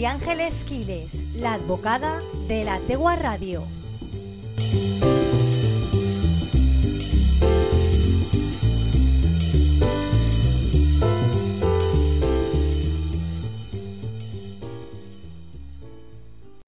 María 0.00 0.12
Ángeles 0.12 0.64
Quiles, 0.64 1.36
la 1.36 1.52
advocada 1.52 2.20
de 2.48 2.64
la 2.64 2.78
Tegua 2.78 3.16
Radio. 3.16 3.64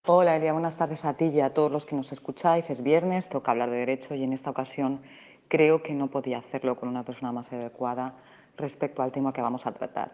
Hola 0.05 0.37
Elia, 0.37 0.53
buenas 0.53 0.77
tardes 0.77 1.07
a 1.07 1.15
ti 1.15 1.29
y 1.29 1.41
a 1.41 1.55
todos 1.55 1.73
los 1.73 1.87
que 1.87 1.97
nos 1.97 2.13
escucháis. 2.13 2.69
Es 2.69 2.83
viernes, 2.83 3.31
toca 3.31 3.53
hablar 3.53 3.71
de 3.71 3.79
derecho 3.79 4.15
y 4.15 4.25
en 4.25 4.35
esta 4.35 4.51
ocasión 4.51 5.01
creo 5.49 5.83
que 5.83 5.95
no 5.95 6.09
podía 6.09 6.37
hacerlo 6.37 6.77
con 6.77 6.91
una 6.91 7.07
persona 7.07 7.33
más 7.33 7.51
adecuada 7.51 8.15
respecto 8.59 9.03
al 9.03 9.11
tema 9.11 9.33
que 9.33 9.41
vamos 9.41 9.67
a 9.67 9.73
tratar. 9.73 10.13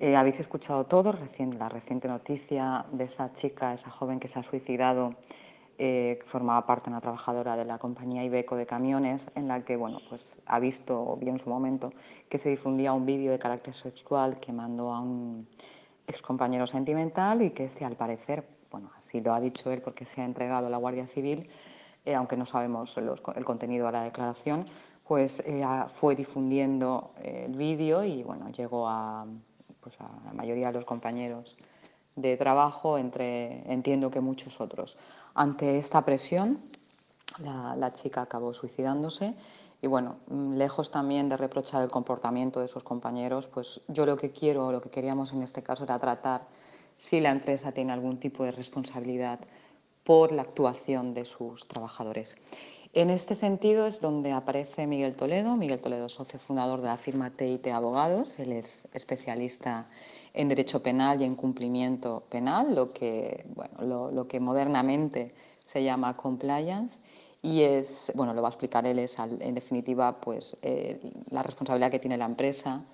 Eh, 0.00 0.14
habéis 0.14 0.38
escuchado 0.38 0.84
todos 0.84 1.18
recién, 1.18 1.58
la 1.58 1.68
reciente 1.68 2.06
noticia 2.06 2.86
de 2.92 3.02
esa 3.02 3.32
chica, 3.32 3.72
esa 3.72 3.90
joven 3.90 4.20
que 4.20 4.28
se 4.28 4.38
ha 4.38 4.44
suicidado, 4.44 5.14
eh, 5.76 6.20
formaba 6.24 6.64
parte 6.66 6.84
de 6.84 6.90
una 6.90 7.00
trabajadora 7.00 7.56
de 7.56 7.64
la 7.64 7.78
compañía 7.78 8.22
Ibeco 8.22 8.54
de 8.54 8.64
camiones, 8.64 9.28
en 9.34 9.48
la 9.48 9.64
que 9.64 9.74
bueno, 9.74 9.98
pues, 10.08 10.36
ha 10.46 10.60
visto, 10.60 11.16
vio 11.16 11.30
en 11.30 11.40
su 11.40 11.50
momento, 11.50 11.92
que 12.28 12.38
se 12.38 12.48
difundía 12.48 12.92
un 12.92 13.06
vídeo 13.06 13.32
de 13.32 13.40
carácter 13.40 13.74
sexual 13.74 14.38
que 14.38 14.52
mandó 14.52 14.92
a 14.92 15.00
un 15.00 15.48
excompañero 16.06 16.68
sentimental 16.68 17.42
y 17.42 17.50
que 17.50 17.64
este, 17.64 17.84
al 17.84 17.96
parecer, 17.96 18.46
bueno, 18.70 18.92
así 18.96 19.20
lo 19.20 19.34
ha 19.34 19.40
dicho 19.40 19.72
él 19.72 19.82
porque 19.82 20.04
se 20.06 20.20
ha 20.20 20.24
entregado 20.24 20.68
a 20.68 20.70
la 20.70 20.76
Guardia 20.76 21.08
Civil, 21.08 21.50
eh, 22.04 22.14
aunque 22.14 22.36
no 22.36 22.46
sabemos 22.46 22.96
el 22.96 23.44
contenido 23.44 23.86
de 23.86 23.92
la 23.92 24.04
declaración, 24.04 24.66
pues 25.02 25.42
fue 25.88 26.14
difundiendo 26.14 27.14
el 27.20 27.56
vídeo 27.56 28.04
y 28.04 28.22
bueno, 28.22 28.50
llegó 28.50 28.86
a, 28.86 29.26
pues 29.88 30.00
a 30.00 30.26
la 30.26 30.32
mayoría 30.34 30.66
de 30.66 30.74
los 30.74 30.84
compañeros 30.84 31.56
de 32.14 32.36
trabajo, 32.36 32.98
entre 32.98 33.70
entiendo 33.72 34.10
que 34.10 34.20
muchos 34.20 34.60
otros. 34.60 34.98
Ante 35.34 35.78
esta 35.78 36.04
presión, 36.04 36.58
la, 37.38 37.92
chica 37.94 38.22
acabó 38.22 38.52
suicidándose 38.52 39.34
y 39.80 39.86
bueno, 39.86 40.16
lejos 40.28 40.90
también 40.90 41.28
de 41.28 41.36
reprochar 41.36 41.82
el 41.82 41.90
comportamiento 41.90 42.60
de 42.60 42.68
sus 42.68 42.82
compañeros, 42.82 43.46
pues 43.46 43.80
yo 43.88 44.04
lo 44.04 44.16
que 44.16 44.30
quiero, 44.30 44.72
lo 44.72 44.80
que 44.80 44.90
queríamos 44.90 45.32
en 45.32 45.42
este 45.42 45.62
caso 45.62 45.84
era 45.84 45.98
tratar 45.98 46.42
si 46.98 47.20
la 47.20 47.30
empresa 47.30 47.72
tiene 47.72 47.92
algún 47.92 48.18
tipo 48.18 48.44
de 48.44 48.50
responsabilidad 48.50 49.40
por 50.04 50.32
la 50.32 50.42
actuación 50.42 51.14
de 51.14 51.24
sus 51.24 51.66
trabajadores. 51.66 52.36
En 52.94 53.10
este 53.10 53.34
sentido 53.34 53.86
es 53.86 54.00
donde 54.00 54.32
aparece 54.32 54.86
Miguel 54.86 55.14
Toledo. 55.14 55.56
Miguel 55.56 55.78
Toledo, 55.78 56.08
socio 56.08 56.38
fundador 56.38 56.80
de 56.80 56.86
la 56.86 56.96
firma 56.96 57.30
TIT 57.30 57.66
Abogados. 57.66 58.38
Él 58.38 58.52
es 58.52 58.88
especialista 58.94 59.86
en 60.32 60.48
derecho 60.48 60.82
penal 60.82 61.20
y 61.20 61.24
en 61.24 61.34
cumplimiento 61.34 62.22
penal, 62.30 62.74
lo 62.74 62.92
que, 62.94 63.44
modernamente 64.40 65.34
se 65.66 65.82
llama 65.84 66.16
compliance. 66.16 66.98
Y 67.42 67.62
es, 67.62 68.10
bueno, 68.14 68.32
lo 68.32 68.40
va 68.40 68.48
a 68.48 68.52
explicar 68.52 68.86
él, 68.86 68.98
es 68.98 69.16
en 69.18 69.54
definitiva 69.54 70.20
pues, 70.20 70.56
eh, 70.62 70.98
la 71.30 71.42
responsabilidad 71.42 71.90
que 71.90 71.98
tiene 71.98 72.16
la 72.16 72.24
empresa 72.24 72.84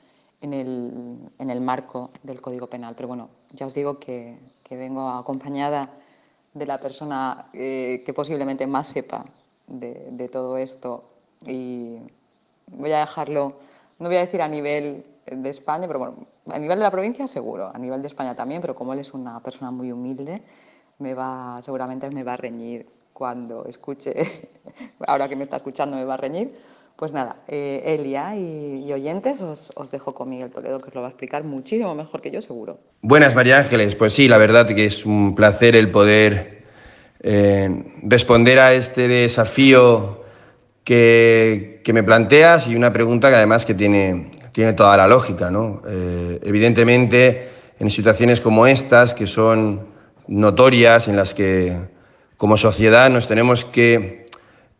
en 0.40 0.52
el, 0.54 1.30
en 1.38 1.50
el, 1.50 1.60
marco 1.60 2.10
del 2.24 2.40
Código 2.40 2.66
Penal. 2.66 2.94
Pero 2.96 3.08
bueno, 3.08 3.30
ya 3.52 3.66
os 3.66 3.74
digo 3.74 4.00
que, 4.00 4.38
que 4.64 4.76
vengo 4.76 5.08
acompañada 5.08 5.92
de 6.52 6.66
la 6.66 6.80
persona 6.80 7.46
eh, 7.52 8.02
que 8.04 8.12
posiblemente 8.12 8.66
más 8.66 8.88
sepa 8.88 9.24
de, 9.66 10.28
todo 10.28 10.58
esto 10.58 11.04
y 11.46 11.98
voy 12.68 12.92
a 12.92 13.00
dejarlo, 13.00 13.58
no 13.98 14.08
voy 14.08 14.16
a 14.16 14.20
decir 14.20 14.42
a 14.42 14.48
nivel 14.48 15.04
de 15.26 15.48
España, 15.48 15.86
pero 15.86 15.98
bueno, 15.98 16.26
a 16.50 16.58
nivel 16.58 16.78
de 16.78 16.84
la 16.84 16.90
provincia 16.90 17.26
seguro, 17.26 17.70
a 17.72 17.78
nivel 17.78 18.02
de 18.02 18.08
España 18.08 18.34
también, 18.34 18.60
pero 18.60 18.74
como 18.74 18.92
él 18.92 18.98
es 19.00 19.14
una 19.14 19.40
persona 19.40 19.70
muy 19.70 19.92
humilde, 19.92 20.42
me 20.98 21.14
va, 21.14 21.60
seguramente 21.62 22.10
me 22.10 22.22
va 22.22 22.34
a 22.34 22.36
reñir 22.36 22.86
cuando 23.12 23.64
escuche, 23.66 24.48
ahora 25.06 25.28
que 25.28 25.36
me 25.36 25.44
está 25.44 25.56
escuchando 25.56 25.96
me 25.96 26.04
va 26.04 26.14
a 26.14 26.18
reñir. 26.18 26.74
Pues 26.96 27.10
nada, 27.10 27.38
eh, 27.48 27.82
Elia 27.86 28.36
y, 28.36 28.92
oyentes, 28.92 29.40
os, 29.40 29.72
os, 29.74 29.90
dejo 29.90 30.14
con 30.14 30.28
Miguel 30.28 30.52
Toledo, 30.52 30.80
que 30.80 30.90
os 30.90 30.94
lo 30.94 31.00
va 31.00 31.08
a 31.08 31.10
explicar 31.10 31.42
muchísimo 31.42 31.92
mejor 31.96 32.22
que 32.22 32.30
yo, 32.30 32.40
seguro. 32.40 32.78
Buenas, 33.02 33.34
María 33.34 33.58
Ángeles. 33.58 33.96
Pues 33.96 34.12
sí, 34.12 34.28
la 34.28 34.38
verdad 34.38 34.68
que 34.68 34.84
es 34.84 35.04
un 35.04 35.34
placer 35.34 35.74
el 35.74 35.90
poder 35.90 36.53
responder 38.02 38.58
a 38.58 38.74
este 38.74 39.08
desafío 39.08 40.24
que, 40.84 41.80
me 41.92 42.02
planteas 42.02 42.68
y 42.68 42.76
una 42.76 42.92
pregunta 42.92 43.30
que 43.30 43.36
además 43.36 43.64
que 43.64 43.74
tiene, 43.74 44.30
tiene 44.52 44.74
toda 44.74 44.96
la 44.96 45.08
lógica. 45.08 45.50
¿no? 45.50 45.82
Eh, 45.88 46.38
evidentemente, 46.42 47.48
en 47.78 47.90
situaciones 47.90 48.40
como 48.40 48.66
estas, 48.66 49.14
que 49.14 49.26
son 49.26 49.86
notorias, 50.28 51.08
en 51.08 51.16
las 51.16 51.34
que 51.34 51.76
como 52.36 52.56
sociedad 52.56 53.10
nos 53.10 53.26
tenemos 53.28 53.64
que 53.64 54.26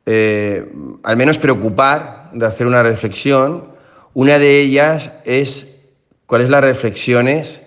eh, 0.07 0.71
al 1.03 1.17
menos 1.17 1.39
preocupar 1.39 2.31
de 2.33 2.47
hacer 2.47 2.67
una 2.67 2.83
reflexión, 2.83 3.69
una 4.13 4.39
de 4.39 4.61
ellas 4.61 5.13
es 5.25 5.81
cuáles 6.27 6.51
las 6.51 6.63
reflexiones 6.63 7.61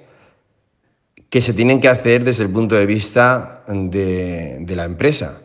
que 1.29 1.41
se 1.41 1.53
tienen 1.53 1.81
que 1.81 1.89
hacer 1.89 2.23
desde 2.23 2.43
el 2.43 2.49
punto 2.49 2.75
de 2.75 2.85
vista 2.85 3.63
de, 3.67 4.65
la 4.69 4.85
empresa. 4.85 5.39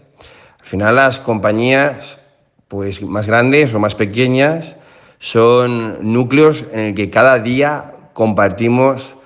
Al 0.61 0.67
final 0.67 0.97
las 0.97 1.19
compañías 1.19 2.19
pues, 2.69 3.03
más 3.03 3.27
grandes 3.27 3.75
o 3.75 3.81
más 3.81 3.95
pequeñas 3.95 4.77
son 5.19 6.13
núcleos 6.13 6.65
en 6.73 6.81
el 6.81 6.95
que 6.95 7.11
cada 7.11 7.39
día 7.39 7.95
compartimos 8.13 9.17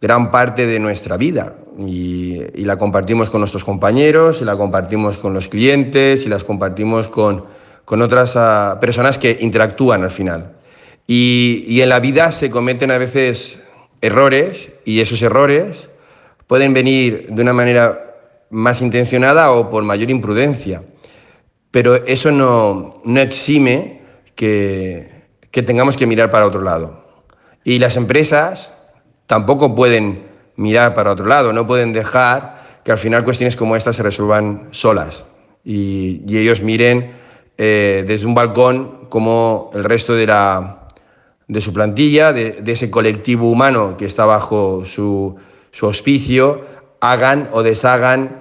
gran 0.00 0.30
parte 0.30 0.66
de 0.66 0.78
nuestra 0.78 1.16
vida 1.16 1.54
y, 1.78 2.64
la 2.64 2.78
compartimos 2.78 3.30
con 3.30 3.40
nuestros 3.40 3.64
compañeros, 3.64 4.40
y 4.40 4.44
la 4.44 4.56
compartimos 4.56 5.18
con 5.18 5.34
los 5.34 5.48
clientes, 5.48 6.24
y 6.24 6.28
las 6.28 6.42
compartimos 6.42 7.08
con, 7.08 7.44
otras 7.86 8.34
ah, 8.36 8.78
personas 8.80 9.18
que 9.18 9.38
interactúan 9.40 10.02
al 10.02 10.10
final. 10.10 10.52
Y, 11.06 11.64
y 11.68 11.82
en 11.82 11.90
la 11.90 12.00
vida 12.00 12.32
se 12.32 12.50
cometen 12.50 12.90
a 12.90 12.98
veces 12.98 13.58
errores 14.00 14.70
y 14.84 15.00
esos 15.00 15.22
errores 15.22 15.88
Pueden 16.46 16.74
venir 16.74 17.26
de 17.30 17.42
una 17.42 17.52
manera 17.52 18.06
más 18.50 18.80
intencionada 18.80 19.50
o 19.52 19.70
por 19.70 19.82
mayor 19.82 20.10
imprudencia, 20.10 20.82
pero 21.70 21.96
eso 22.06 22.30
no, 22.30 23.02
exime 23.16 24.02
que, 24.34 25.26
tengamos 25.50 25.96
que 25.96 26.06
mirar 26.06 26.30
para 26.30 26.46
otro 26.46 26.62
lado. 26.62 27.04
Y 27.64 27.78
las 27.78 27.96
empresas 27.96 28.72
tampoco 29.26 29.74
pueden 29.74 30.24
mirar 30.56 30.94
para 30.94 31.12
otro 31.12 31.26
lado, 31.26 31.52
no 31.52 31.66
pueden 31.66 31.92
dejar 31.92 32.80
que 32.84 32.92
al 32.92 32.98
final 32.98 33.24
cuestiones 33.24 33.56
como 33.56 33.74
estas 33.74 33.96
se 33.96 34.02
resuelvan 34.02 34.68
solas 34.70 35.24
y, 35.64 36.22
ellos 36.28 36.62
miren 36.62 37.10
eh, 37.58 38.04
desde 38.06 38.26
un 38.26 38.34
balcón 38.34 39.08
como 39.08 39.70
el 39.74 39.82
resto 39.82 40.14
de, 40.14 40.26
la, 40.28 40.86
de 41.48 41.60
su 41.60 41.72
plantilla, 41.72 42.32
de 42.32 42.62
ese 42.64 42.88
colectivo 42.90 43.50
humano 43.50 43.96
que 43.96 44.06
está 44.06 44.24
bajo 44.24 44.84
su, 44.84 45.36
su 45.76 45.84
auspicio, 45.84 46.64
hagan 47.00 47.50
o 47.52 47.62
deshagan 47.62 48.40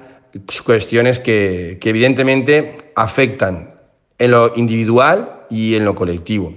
cuestiones 0.63 1.19
que, 1.19 1.77
evidentemente 1.83 2.77
afectan 2.95 3.75
en 4.17 4.31
lo 4.31 4.53
individual 4.55 5.41
y 5.49 5.75
en 5.75 5.83
lo 5.83 5.95
colectivo. 5.95 6.53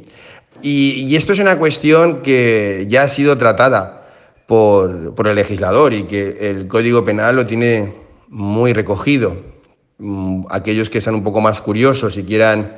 Y, 0.62 1.16
esto 1.16 1.33
es 1.33 1.41
una 1.41 1.59
cuestión 1.59 2.22
que 2.22 2.87
ya 2.89 3.03
ha 3.03 3.09
sido 3.09 3.37
tratada 3.37 4.06
por, 4.47 5.12
el 5.27 5.34
legislador 5.34 5.93
y 5.93 6.05
que 6.05 6.49
el 6.49 6.69
Código 6.69 7.05
Penal 7.05 7.34
lo 7.34 7.47
tiene 7.47 7.95
muy 8.28 8.72
recogido. 8.72 9.37
Mm, 9.99 10.45
aquellos 10.49 10.91
que 10.91 11.00
sean 11.00 11.16
un 11.16 11.25
poco 11.25 11.41
más 11.41 11.60
curiosos 11.60 12.16
y 12.16 12.22
quieran 12.22 12.77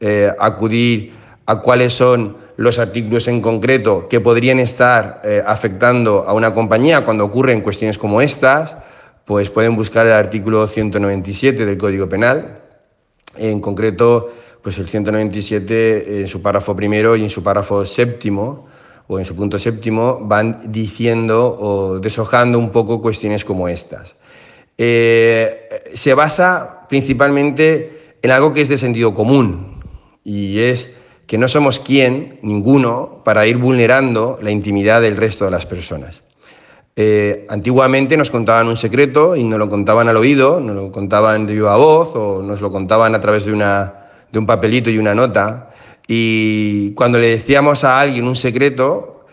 eh, 0.00 0.32
acudir 0.38 1.12
a 1.44 1.60
cuáles 1.60 1.92
son 1.92 2.38
los 2.56 2.78
artículos 2.78 3.28
en 3.28 3.40
concreto 3.40 4.08
que 4.08 4.20
podrían 4.20 4.58
estar 4.58 5.22
eh, 5.24 5.42
afectando 5.44 6.24
a 6.26 6.34
una 6.34 6.52
compañía 6.52 7.04
cuando 7.04 7.24
ocurren 7.24 7.60
cuestiones 7.60 7.98
como 7.98 8.20
estas, 8.20 8.76
pues 9.24 9.50
pueden 9.50 9.76
buscar 9.76 10.06
el 10.06 10.12
artículo 10.12 10.66
197 10.66 11.64
del 11.64 11.78
Código 11.78 12.08
Penal. 12.08 12.60
En 13.36 13.60
concreto, 13.60 14.32
pues 14.62 14.78
el 14.78 14.88
197 14.88 16.20
en 16.20 16.28
su 16.28 16.42
párrafo 16.42 16.76
primero 16.76 17.16
y 17.16 17.22
en 17.22 17.30
su 17.30 17.42
párrafo 17.42 17.86
séptimo 17.86 18.66
o 19.08 19.18
en 19.18 19.24
su 19.24 19.34
punto 19.34 19.58
séptimo 19.58 20.20
van 20.22 20.72
diciendo 20.72 21.56
o 21.58 21.98
deshojando 21.98 22.58
un 22.58 22.70
poco 22.70 23.00
cuestiones 23.00 23.44
como 23.44 23.68
estas. 23.68 24.16
Eh, 24.78 25.90
se 25.92 26.14
basa 26.14 26.86
principalmente 26.88 28.16
en 28.22 28.30
algo 28.30 28.52
que 28.52 28.62
es 28.62 28.68
de 28.68 28.78
sentido 28.78 29.14
común 29.14 29.80
y 30.24 30.60
es 30.60 30.88
que 31.32 31.38
no 31.38 31.48
somos 31.48 31.80
quien, 31.80 32.40
ninguno, 32.42 33.22
para 33.24 33.46
ir 33.46 33.56
vulnerando 33.56 34.38
la 34.42 34.50
intimidad 34.50 35.00
del 35.00 35.16
resto 35.16 35.46
de 35.46 35.50
las 35.50 35.64
personas. 35.64 36.22
Eh, 36.94 37.46
antiguamente 37.48 38.18
nos 38.18 38.30
contaban 38.30 38.68
un 38.68 38.76
secreto 38.76 39.34
y 39.34 39.42
nos 39.42 39.58
lo 39.58 39.70
contaban 39.70 40.10
al 40.10 40.18
oído, 40.18 40.60
nos 40.60 40.76
lo 40.76 40.92
contaban 40.92 41.46
de 41.46 41.54
viva 41.54 41.74
voz 41.78 42.14
o 42.16 42.42
nos 42.42 42.60
lo 42.60 42.70
contaban 42.70 43.14
a 43.14 43.20
través 43.22 43.46
de, 43.46 43.52
una, 43.54 43.94
de 44.30 44.38
un 44.38 44.44
papelito 44.44 44.90
y 44.90 44.98
una 44.98 45.14
nota. 45.14 45.70
Y 46.06 46.90
cuando 46.90 47.18
le 47.18 47.28
decíamos 47.28 47.82
a 47.82 47.98
alguien 47.98 48.28
un 48.28 48.36
secreto, 48.36 49.24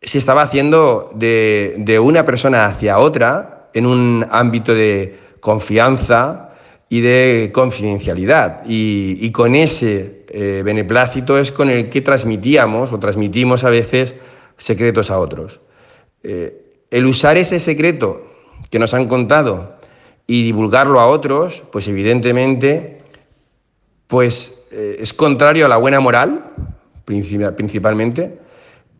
se 0.00 0.16
estaba 0.16 0.40
haciendo 0.40 1.10
de, 1.14 1.74
de 1.76 1.98
una 1.98 2.24
persona 2.24 2.64
hacia 2.64 2.96
otra 2.96 3.68
en 3.74 3.84
un 3.84 4.26
ámbito 4.30 4.74
de 4.74 5.18
confianza 5.40 6.44
y 6.88 7.00
de 7.00 7.50
confidencialidad. 7.52 8.62
Y, 8.66 9.30
con 9.32 9.56
ese 9.56 10.23
eh, 10.36 10.62
beneplácito 10.64 11.38
es 11.38 11.52
con 11.52 11.70
el 11.70 11.88
que 11.90 12.00
transmitíamos 12.00 12.92
o 12.92 12.98
transmitimos 12.98 13.62
a 13.62 13.70
veces 13.70 14.16
secretos 14.58 15.12
a 15.12 15.20
otros. 15.20 15.60
Eh, 16.24 16.72
el 16.90 17.06
usar 17.06 17.36
ese 17.36 17.60
secreto 17.60 18.26
que 18.68 18.80
nos 18.80 18.94
han 18.94 19.06
contado 19.06 19.76
y 20.26 20.42
divulgarlo 20.42 20.98
a 20.98 21.06
otros, 21.06 21.62
pues 21.70 21.86
evidentemente 21.86 22.98
pues, 24.08 24.66
eh, 24.72 24.96
es 24.98 25.14
contrario 25.14 25.66
a 25.66 25.68
la 25.68 25.76
buena 25.76 26.00
moral, 26.00 26.50
principalmente, 27.04 28.36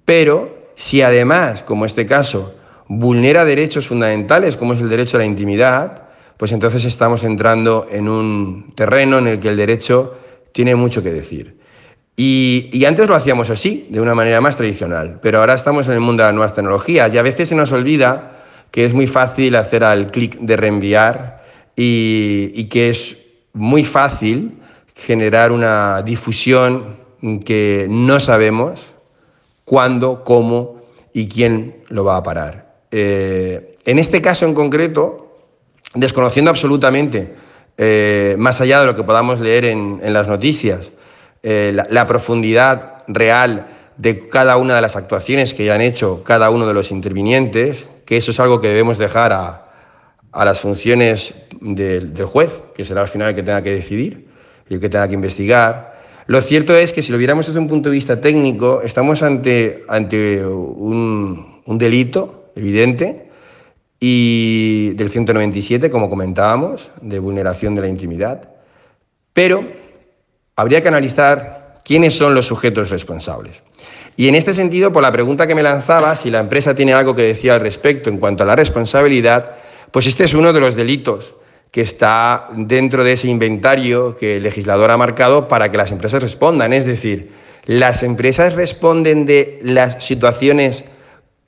pero 0.04 0.70
si 0.76 1.02
además, 1.02 1.64
como 1.64 1.84
este 1.84 2.06
caso, 2.06 2.54
vulnera 2.86 3.44
derechos 3.44 3.88
fundamentales, 3.88 4.56
como 4.56 4.74
es 4.74 4.80
el 4.80 4.88
derecho 4.88 5.16
a 5.16 5.20
la 5.20 5.26
intimidad, 5.26 6.04
pues 6.36 6.52
entonces 6.52 6.84
estamos 6.84 7.24
entrando 7.24 7.88
en 7.90 8.08
un 8.08 8.72
terreno 8.76 9.18
en 9.18 9.26
el 9.26 9.40
que 9.40 9.48
el 9.48 9.56
derecho 9.56 10.22
tiene 10.54 10.76
mucho 10.76 11.02
que 11.02 11.10
decir. 11.10 11.58
Y, 12.16 12.84
antes 12.84 13.08
lo 13.08 13.16
hacíamos 13.16 13.50
así, 13.50 13.88
de 13.90 14.00
una 14.00 14.14
manera 14.14 14.40
más 14.40 14.56
tradicional, 14.56 15.18
pero 15.20 15.40
ahora 15.40 15.54
estamos 15.54 15.88
en 15.88 15.94
el 15.94 16.00
mundo 16.00 16.22
de 16.22 16.28
las 16.28 16.34
nuevas 16.34 16.54
tecnologías 16.54 17.12
y 17.12 17.18
a 17.18 17.22
veces 17.22 17.48
se 17.48 17.56
nos 17.56 17.72
olvida 17.72 18.44
que 18.70 18.84
es 18.84 18.94
muy 18.94 19.08
fácil 19.08 19.56
hacer 19.56 19.82
al 19.82 20.12
clic 20.12 20.38
de 20.38 20.56
reenviar 20.56 21.42
y, 21.74 22.64
que 22.66 22.90
es 22.90 23.16
muy 23.52 23.84
fácil 23.84 24.58
generar 24.94 25.50
una 25.50 26.02
difusión 26.02 26.98
que 27.44 27.88
no 27.90 28.20
sabemos 28.20 28.80
cuándo, 29.64 30.22
cómo 30.22 30.82
y 31.12 31.26
quién 31.26 31.82
lo 31.88 32.04
va 32.04 32.16
a 32.16 32.22
parar. 32.22 32.76
Eh, 32.92 33.76
en 33.84 33.98
este 33.98 34.22
caso 34.22 34.46
en 34.46 34.54
concreto, 34.54 35.36
desconociendo 35.94 36.50
absolutamente, 36.50 37.34
eh, 37.78 38.36
más 38.38 38.60
allá 38.60 38.80
de 38.80 38.86
lo 38.86 38.94
que 38.94 39.02
podamos 39.02 39.40
leer 39.40 39.64
en 39.64 40.12
las 40.12 40.28
noticias, 40.28 40.90
eh, 41.46 41.76
la, 41.90 42.06
profundidad 42.06 43.02
real 43.06 43.66
de 43.98 44.28
cada 44.30 44.56
una 44.56 44.76
de 44.76 44.80
las 44.80 44.96
actuaciones 44.96 45.52
que 45.52 45.66
ya 45.66 45.74
han 45.74 45.82
hecho 45.82 46.24
cada 46.24 46.48
uno 46.48 46.66
de 46.66 46.72
los 46.72 46.90
intervinientes, 46.90 47.86
que 48.06 48.16
eso 48.16 48.30
es 48.30 48.40
algo 48.40 48.62
que 48.62 48.68
debemos 48.68 48.96
dejar 48.96 49.34
a, 49.34 49.60
las 50.32 50.58
funciones 50.58 51.34
del, 51.60 52.14
juez, 52.24 52.62
que 52.74 52.82
será 52.82 53.02
al 53.02 53.08
final 53.08 53.28
el 53.28 53.34
que 53.34 53.42
tenga 53.42 53.62
que 53.62 53.72
decidir 53.72 54.26
y 54.70 54.74
el 54.74 54.80
que 54.80 54.88
tenga 54.88 55.06
que 55.06 55.12
investigar. 55.12 56.00
Lo 56.28 56.40
cierto 56.40 56.74
es 56.74 56.94
que 56.94 57.02
si 57.02 57.12
lo 57.12 57.18
viéramos 57.18 57.46
desde 57.46 57.60
un 57.60 57.68
punto 57.68 57.90
de 57.90 57.96
vista 57.96 58.18
técnico, 58.22 58.80
estamos 58.82 59.22
ante, 59.22 59.84
un 59.86 61.76
delito 61.78 62.52
evidente 62.56 63.23
y 64.06 64.90
del 64.96 65.08
197, 65.08 65.88
como 65.88 66.10
comentábamos, 66.10 66.90
de 67.00 67.18
vulneración 67.18 67.74
de 67.74 67.80
la 67.80 67.88
intimidad, 67.88 68.50
pero 69.32 69.66
habría 70.56 70.82
que 70.82 70.88
analizar 70.88 71.80
quiénes 71.86 72.14
son 72.14 72.34
los 72.34 72.44
sujetos 72.44 72.90
responsables. 72.90 73.62
Y 74.18 74.28
en 74.28 74.34
este 74.34 74.52
sentido, 74.52 74.92
por 74.92 75.02
la 75.02 75.10
pregunta 75.10 75.46
que 75.46 75.54
me 75.54 75.62
lanzaba, 75.62 76.16
si 76.16 76.30
la 76.30 76.40
empresa 76.40 76.74
tiene 76.74 76.92
algo 76.92 77.14
que 77.14 77.22
decir 77.22 77.50
al 77.50 77.60
respecto 77.60 78.10
en 78.10 78.18
cuanto 78.18 78.42
a 78.42 78.46
la 78.46 78.56
responsabilidad, 78.56 79.52
pues 79.90 80.06
este 80.06 80.24
es 80.24 80.34
uno 80.34 80.52
de 80.52 80.60
los 80.60 80.74
delitos 80.74 81.34
que 81.70 81.80
está 81.80 82.48
dentro 82.52 83.04
de 83.04 83.14
ese 83.14 83.28
inventario 83.28 84.18
que 84.18 84.36
el 84.36 84.42
legislador 84.42 84.90
ha 84.90 84.98
marcado 84.98 85.48
para 85.48 85.70
que 85.70 85.78
las 85.78 85.90
empresas 85.90 86.20
respondan. 86.22 86.74
Es 86.74 86.84
decir, 86.84 87.32
las 87.64 88.02
empresas 88.02 88.52
responden 88.52 89.24
de 89.24 89.60
las 89.62 90.04
situaciones 90.04 90.84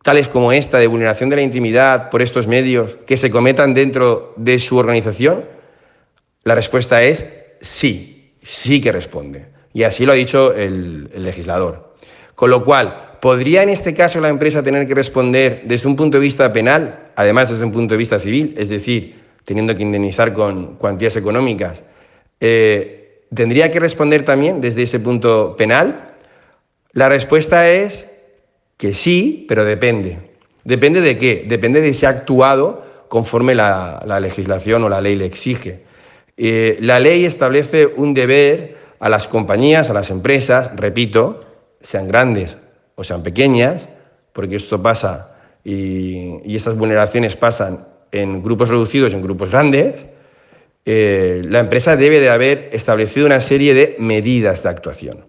tales 0.07 0.29
como 0.29 0.53
esta 0.53 0.79
de 0.79 0.87
vulneración 0.87 1.31
de 1.31 1.37
la 1.37 1.43
intimidad 1.43 2.11
por 2.11 2.23
estos 2.23 2.47
medios 2.47 2.97
que 3.07 3.17
se 3.17 3.29
cometan 3.29 3.75
dentro 3.75 4.35
de 4.37 4.61
su 4.61 4.77
organización. 4.77 5.45
La 6.45 6.55
respuesta 6.55 7.03
es 7.03 7.27
sí 7.61 8.17
sí 8.47 8.81
que 8.81 8.93
responde. 8.93 9.47
Y 9.73 9.83
así 9.83 10.07
lo 10.07 10.13
ha 10.13 10.15
dicho 10.15 10.55
el, 10.55 11.11
legislador. 11.17 11.97
Con 12.37 12.51
lo 12.51 12.65
cual, 12.65 13.19
¿podría 13.21 13.63
en 13.63 13.71
este 13.71 13.93
caso 13.93 14.21
la 14.21 14.29
empresa 14.29 14.63
tener 14.63 14.87
que 14.87 14.95
responder 14.95 15.63
desde 15.65 15.89
un 15.89 15.97
punto 15.97 16.19
de 16.19 16.23
vista 16.23 16.53
penal, 16.53 17.11
además 17.17 17.49
desde 17.49 17.65
un 17.65 17.73
punto 17.73 17.95
de 17.95 17.99
vista 17.99 18.21
civil, 18.21 18.55
es 18.57 18.69
decir, 18.69 19.21
teniendo 19.45 19.75
que 19.75 19.83
indemnizar 19.83 20.33
con 20.33 20.77
cuantías 20.77 21.17
económicas? 21.17 21.83
Eh, 22.39 23.25
¿Tendría 23.35 23.71
que 23.73 23.81
responder 23.81 24.25
también 24.25 24.61
desde 24.61 24.85
ese 24.85 25.01
punto 25.01 25.57
penal? 25.57 26.15
La 26.93 27.09
respuesta 27.09 27.69
es 27.69 28.06
que 28.77 28.95
sí, 28.95 29.45
pero 29.49 29.65
depende. 29.65 30.19
¿Depende 30.65 31.01
de 31.01 31.17
qué? 31.19 31.45
Depende 31.49 31.81
de 31.81 31.95
si 31.95 32.07
ha 32.07 32.11
actuado 32.11 32.85
conforme 33.09 33.55
la 33.55 34.19
legislación 34.21 34.85
o 34.85 34.89
la 34.89 35.01
ley 35.01 35.15
le 35.15 35.27
exige. 35.27 35.87
Eh, 36.37 36.77
la 36.81 37.01
ley 37.01 37.25
establece 37.25 37.87
un 37.87 38.13
deber 38.13 38.77
a 38.99 39.09
las 39.09 39.27
compañías, 39.27 39.89
a 39.89 39.95
las 39.95 40.11
empresas, 40.11 40.71
repito, 40.77 41.45
sean 41.81 42.09
grandes 42.09 42.59
o 42.95 43.05
sean 43.05 43.23
pequeñas, 43.23 43.89
porque 44.33 44.57
esto 44.57 44.83
pasa 44.83 45.35
y, 45.65 46.55
estas 46.55 46.77
vulneraciones 46.77 47.37
pasan 47.37 47.87
en 48.13 48.43
grupos 48.43 48.69
reducidos 48.69 49.13
y 49.13 49.15
en 49.15 49.23
grupos 49.23 49.51
grandes, 49.51 50.07
eh, 50.85 51.43
la 51.45 51.61
empresa 51.61 51.97
debe 51.97 52.21
de 52.21 52.31
haber 52.31 52.71
establecido 52.73 53.27
una 53.27 53.41
serie 53.41 53.75
de 53.75 53.97
medidas 53.99 54.63
de 54.63 54.69
actuación, 54.69 55.25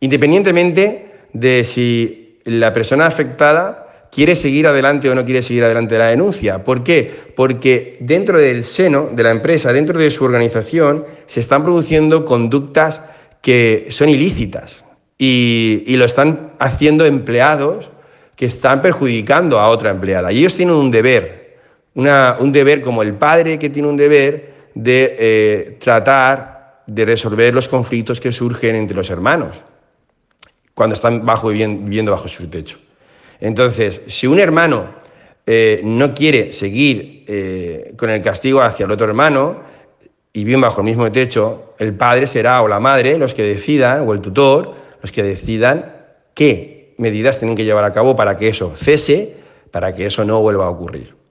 independientemente 0.00 1.12
de 1.32 1.64
si 1.64 2.21
la 2.44 2.72
persona 2.72 3.06
afectada 3.06 3.82
quiere 4.12 4.36
seguir 4.36 4.66
adelante 4.66 5.08
o 5.08 5.14
no 5.14 5.24
quiere 5.24 5.42
seguir 5.42 5.64
adelante 5.64 5.96
la 5.96 6.08
denuncia. 6.08 6.62
¿Por 6.62 6.84
qué? 6.84 7.10
Porque 7.34 7.96
dentro 8.00 8.38
del 8.38 8.64
seno 8.64 9.08
de 9.10 9.22
la 9.22 9.30
empresa, 9.30 9.72
dentro 9.72 9.98
de 9.98 10.10
su 10.10 10.24
organización, 10.24 11.04
se 11.26 11.40
están 11.40 11.64
produciendo 11.64 12.26
conductas 12.26 13.00
que 13.40 13.88
son 13.90 14.10
ilícitas 14.10 14.84
y, 15.16 15.96
lo 15.96 16.04
están 16.04 16.52
haciendo 16.58 17.06
empleados 17.06 17.90
que 18.36 18.46
están 18.46 18.82
perjudicando 18.82 19.58
a 19.58 19.68
otra 19.68 19.90
empleada. 19.90 20.30
Y 20.30 20.40
ellos 20.40 20.54
tienen 20.54 20.74
un 20.74 20.90
deber, 20.90 21.56
un 21.94 22.52
deber 22.52 22.82
como 22.82 23.02
el 23.02 23.14
padre 23.14 23.58
que 23.58 23.70
tiene 23.70 23.88
un 23.88 23.96
deber 23.96 24.52
de 24.74 25.16
eh, 25.18 25.76
tratar 25.80 26.82
de 26.86 27.04
resolver 27.04 27.54
los 27.54 27.68
conflictos 27.68 28.20
que 28.20 28.32
surgen 28.32 28.76
entre 28.76 28.96
los 28.96 29.08
hermanos 29.10 29.62
cuando 30.74 30.94
están 30.94 31.24
bajo, 31.24 31.48
viviendo 31.48 32.12
bajo 32.12 32.28
su 32.28 32.48
techo. 32.48 32.78
Entonces, 33.40 34.02
si 34.06 34.26
un 34.26 34.38
hermano 34.38 34.88
eh, 35.46 35.80
no 35.84 36.14
quiere 36.14 36.52
seguir 36.52 37.24
eh, 37.26 37.94
con 37.96 38.10
el 38.10 38.22
castigo 38.22 38.62
hacia 38.62 38.86
el 38.86 38.92
otro 38.92 39.06
hermano 39.06 39.60
y 40.32 40.44
viven 40.44 40.60
bajo 40.60 40.80
el 40.80 40.86
mismo 40.86 41.10
techo, 41.10 41.74
el 41.78 41.94
padre 41.94 42.26
será 42.26 42.62
o 42.62 42.68
la 42.68 42.80
madre 42.80 43.18
los 43.18 43.34
que 43.34 43.42
decidan, 43.42 44.06
o 44.08 44.12
el 44.12 44.20
tutor, 44.20 44.74
los 45.00 45.10
que 45.10 45.22
decidan 45.22 45.96
qué 46.34 46.94
medidas 46.98 47.38
tienen 47.38 47.56
que 47.56 47.64
llevar 47.64 47.84
a 47.84 47.92
cabo 47.92 48.14
para 48.14 48.36
que 48.36 48.48
eso 48.48 48.74
cese, 48.76 49.36
para 49.70 49.94
que 49.94 50.06
eso 50.06 50.24
no 50.24 50.40
vuelva 50.40 50.66
a 50.66 50.70
ocurrir. 50.70 51.21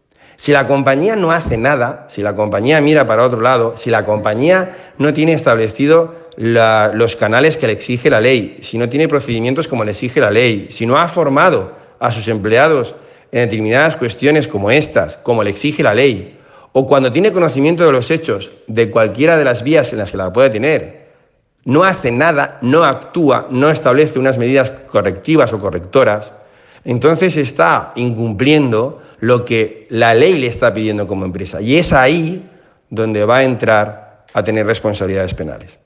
Si 0.41 0.51
la 0.51 0.65
compañía 0.65 1.15
no 1.15 1.29
hace 1.31 1.55
nada, 1.55 2.07
si 2.09 2.23
la 2.23 2.33
compañía 2.33 2.81
mira 2.81 3.05
para 3.05 3.23
otro 3.23 3.41
lado, 3.41 3.75
si 3.77 3.91
la 3.91 4.05
compañía 4.05 4.75
no 4.97 5.13
tiene 5.13 5.33
establecido 5.33 6.15
los 6.35 7.15
canales 7.15 7.57
que 7.57 7.67
le 7.67 7.73
exige 7.73 8.09
la 8.09 8.19
ley, 8.19 8.57
si 8.63 8.79
no 8.79 8.89
tiene 8.89 9.07
procedimientos 9.07 9.67
como 9.67 9.83
le 9.83 9.91
exige 9.91 10.19
la 10.19 10.31
ley, 10.31 10.69
si 10.71 10.87
no 10.87 10.97
ha 10.97 11.07
formado 11.07 11.73
a 11.99 12.11
sus 12.11 12.27
empleados 12.27 12.95
en 13.31 13.41
determinadas 13.41 13.97
cuestiones 13.97 14.47
como 14.47 14.71
estas, 14.71 15.17
como 15.17 15.43
le 15.43 15.51
exige 15.51 15.83
la 15.83 15.93
ley, 15.93 16.39
o 16.71 16.87
cuando 16.87 17.11
tiene 17.11 17.31
conocimiento 17.31 17.85
de 17.85 17.91
los 17.91 18.09
hechos 18.09 18.49
de 18.65 18.89
cualquiera 18.89 19.37
de 19.37 19.45
las 19.45 19.61
vías 19.61 19.91
en 19.91 19.99
las 19.99 20.09
que 20.09 20.17
la 20.17 20.33
puede 20.33 20.49
tener, 20.49 21.05
no 21.65 21.83
hace 21.83 22.09
nada, 22.09 22.57
no 22.63 22.83
actúa, 22.83 23.45
no 23.51 23.69
establece 23.69 24.17
unas 24.17 24.39
medidas 24.39 24.71
correctivas 24.87 25.53
o 25.53 25.59
correctoras, 25.59 26.31
entonces 26.83 27.37
está 27.37 27.91
incumpliendo 27.95 29.03
lo 29.21 29.45
que 29.45 29.87
la 29.89 30.13
ley 30.13 30.37
le 30.37 30.47
está 30.47 30.73
pidiendo 30.73 31.07
como 31.07 31.25
empresa. 31.25 31.61
Y 31.61 31.77
es 31.77 31.93
ahí 31.93 32.47
donde 32.89 33.23
va 33.23 33.37
a 33.37 33.43
entrar 33.43 34.25
a 34.33 34.43
tener 34.43 34.65
responsabilidades 34.65 35.33
penales. 35.33 35.79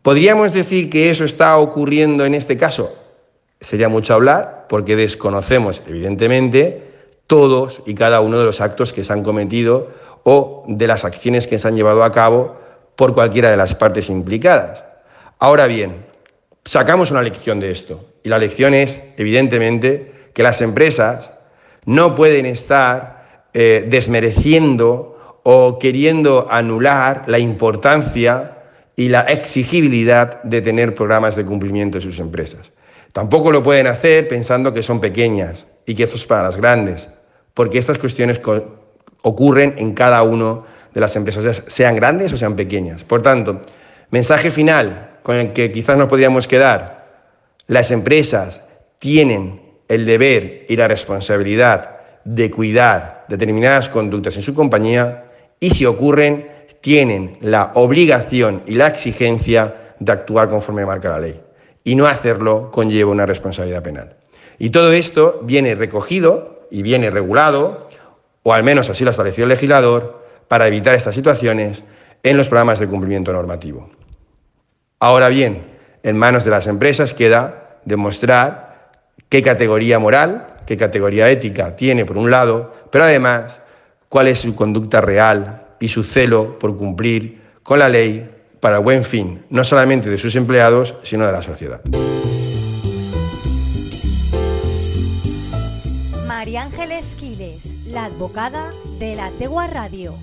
¿Podríamos 0.00 0.52
decir 0.52 0.90
que 0.90 1.10
eso 1.10 1.24
está 1.24 1.58
ocurriendo 1.58 2.24
en 2.24 2.34
este 2.34 2.56
caso? 2.56 3.04
sería 3.64 3.88
mucho 3.88 4.14
hablar 4.14 4.66
porque 4.68 4.94
desconocemos, 4.94 5.82
evidentemente, 5.86 6.82
todos 7.26 7.82
y 7.86 7.94
cada 7.94 8.20
uno 8.20 8.38
de 8.38 8.44
los 8.44 8.60
actos 8.60 8.92
que 8.92 9.04
se 9.04 9.12
han 9.12 9.22
cometido 9.22 9.88
o 10.22 10.64
de 10.68 10.86
las 10.86 11.04
acciones 11.04 11.46
que 11.46 11.58
se 11.58 11.66
han 11.66 11.76
llevado 11.76 12.04
a 12.04 12.12
cabo 12.12 12.56
por 12.96 13.14
cualquiera 13.14 13.50
de 13.50 13.56
las 13.56 13.74
partes 13.74 14.10
implicadas. 14.10 14.84
Ahora 15.38 15.66
bien, 15.66 16.04
sacamos 16.64 17.10
una 17.10 17.22
lección 17.22 17.58
de 17.60 17.70
esto 17.70 18.04
y 18.22 18.28
la 18.28 18.38
lección 18.38 18.74
es, 18.74 19.00
evidentemente, 19.16 20.12
que 20.34 20.42
las 20.42 20.60
empresas 20.60 21.30
no 21.86 22.14
pueden 22.14 22.46
estar 22.46 23.48
eh, 23.52 23.86
desmereciendo 23.88 25.40
o 25.42 25.78
queriendo 25.78 26.48
anular 26.50 27.24
la 27.26 27.38
importancia 27.38 28.58
y 28.96 29.08
la 29.08 29.22
exigibilidad 29.22 30.42
de 30.42 30.62
tener 30.62 30.94
programas 30.94 31.36
de 31.36 31.44
cumplimiento 31.44 31.98
de 31.98 32.04
sus 32.04 32.18
empresas. 32.18 32.72
Tampoco 33.12 33.52
lo 33.52 33.62
pueden 33.62 33.86
hacer 33.86 34.26
pensando 34.26 34.72
que 34.72 34.82
son 34.82 35.00
pequeñas 35.00 35.66
y 35.86 35.94
que 35.94 36.04
esto 36.04 36.16
es 36.16 36.26
para 36.26 36.42
las 36.42 36.56
grandes, 36.56 37.08
porque 37.52 37.78
estas 37.78 37.98
cuestiones 37.98 38.40
ocurren 39.22 39.74
en 39.78 39.94
cada 39.94 40.22
uno 40.22 40.64
de 40.92 41.00
las 41.00 41.14
empresas, 41.16 41.62
sean 41.66 41.96
grandes 41.96 42.32
o 42.32 42.36
sean 42.36 42.56
pequeñas. 42.56 43.04
Por 43.04 43.22
tanto, 43.22 43.60
mensaje 44.10 44.50
final 44.50 45.18
con 45.22 45.36
el 45.36 45.52
que 45.52 45.70
quizás 45.72 45.96
nos 45.98 46.08
podríamos 46.08 46.46
quedar, 46.46 47.04
las 47.66 47.90
empresas 47.90 48.62
tienen 48.98 49.63
el 49.88 50.06
deber 50.06 50.66
y 50.68 50.76
la 50.76 50.88
responsabilidad 50.88 52.00
de 52.24 52.50
cuidar 52.50 53.24
determinadas 53.28 53.88
conductas 53.88 54.36
en 54.36 54.42
su 54.42 54.54
compañía 54.54 55.24
y 55.60 55.70
si 55.70 55.86
ocurren, 55.86 56.48
tienen 56.80 57.38
la 57.40 57.72
obligación 57.74 58.62
y 58.66 58.74
la 58.74 58.88
exigencia 58.88 59.94
de 59.98 60.12
actuar 60.12 60.48
conforme 60.48 60.84
marca 60.84 61.10
la 61.10 61.20
ley. 61.20 61.40
Y 61.84 61.94
no 61.94 62.06
hacerlo 62.06 62.70
conlleva 62.70 63.10
una 63.10 63.26
responsabilidad 63.26 63.82
penal. 63.82 64.16
Y 64.58 64.70
todo 64.70 64.92
esto 64.92 65.40
viene 65.42 65.74
recogido 65.74 66.66
y 66.70 66.82
viene 66.82 67.10
regulado, 67.10 67.88
o 68.42 68.52
al 68.52 68.64
menos 68.64 68.90
así 68.90 69.04
lo 69.04 69.10
estableció 69.10 69.44
el 69.44 69.50
legislador, 69.50 70.24
para 70.48 70.66
evitar 70.66 70.94
estas 70.94 71.14
situaciones 71.14 71.82
en 72.22 72.36
los 72.36 72.48
programas 72.48 72.78
de 72.78 72.86
cumplimiento 72.86 73.32
normativo. 73.32 73.88
Ahora 74.98 75.28
bien, 75.28 75.64
en 76.02 76.16
manos 76.16 76.44
de 76.44 76.50
las 76.50 76.66
empresas 76.66 77.14
queda 77.14 77.78
demostrar 77.84 78.73
qué 79.28 79.42
categoría 79.42 79.98
moral, 79.98 80.46
qué 80.66 80.76
categoría 80.76 81.30
ética 81.30 81.76
tiene 81.76 82.04
por 82.04 82.18
un 82.18 82.30
lado, 82.30 82.74
pero 82.90 83.04
además 83.04 83.60
cuál 84.08 84.28
es 84.28 84.40
su 84.40 84.54
conducta 84.54 85.00
real 85.00 85.66
y 85.80 85.88
su 85.88 86.04
celo 86.04 86.58
por 86.58 86.76
cumplir 86.76 87.42
con 87.62 87.78
la 87.78 87.88
ley 87.88 88.30
para 88.60 88.76
el 88.78 88.82
buen 88.82 89.04
fin, 89.04 89.44
no 89.50 89.64
solamente 89.64 90.08
de 90.08 90.18
sus 90.18 90.36
empleados, 90.36 90.94
sino 91.02 91.26
de 91.26 91.32
la 91.32 91.42
sociedad. 91.42 91.80
María 96.26 96.62
Ángeles 96.62 97.16
Quiles, 97.18 97.86
la 97.86 98.04
advocada 98.06 98.70
de 98.98 99.16
la 99.16 99.30
Tegua 99.30 99.66
Radio. 99.66 100.14